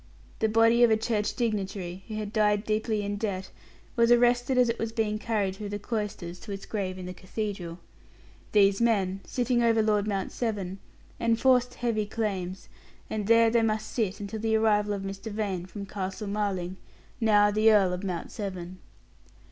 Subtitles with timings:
[0.39, 3.51] The body of a church dignitary, who had died deeply in debt,
[3.95, 7.13] was arrested as it was being carried through the cloisters to its grave in the
[7.13, 7.77] cathedral.
[8.51, 10.79] These men, sitting over Lord Mount Severn,
[11.19, 12.67] enforced heavy claims;
[13.11, 15.31] and there they must sit until the arrival of Mr.
[15.31, 16.77] Vane from Castle Marling
[17.19, 18.79] now the Earl of Mount Severn.